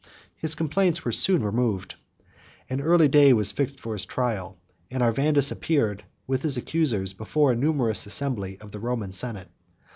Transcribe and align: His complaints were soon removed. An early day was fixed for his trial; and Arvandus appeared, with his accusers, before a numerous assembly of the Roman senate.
His 0.35 0.55
complaints 0.55 1.05
were 1.05 1.11
soon 1.11 1.43
removed. 1.43 1.93
An 2.71 2.81
early 2.81 3.07
day 3.07 3.33
was 3.33 3.51
fixed 3.51 3.79
for 3.79 3.93
his 3.93 4.03
trial; 4.03 4.57
and 4.89 5.03
Arvandus 5.03 5.51
appeared, 5.51 6.03
with 6.25 6.41
his 6.41 6.57
accusers, 6.57 7.13
before 7.13 7.51
a 7.51 7.55
numerous 7.55 8.07
assembly 8.07 8.57
of 8.59 8.71
the 8.71 8.79
Roman 8.79 9.11
senate. 9.11 9.49